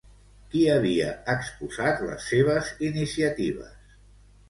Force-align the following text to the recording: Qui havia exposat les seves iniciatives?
Qui 0.53 0.63
havia 0.75 1.09
exposat 1.35 2.03
les 2.09 2.27
seves 2.33 2.75
iniciatives? 2.91 3.99